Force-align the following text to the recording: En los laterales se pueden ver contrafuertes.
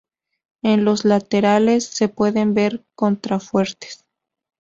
En 0.63 0.83
los 0.83 1.05
laterales 1.05 1.85
se 1.85 2.07
pueden 2.09 2.55
ver 2.55 2.83
contrafuertes. 2.95 4.03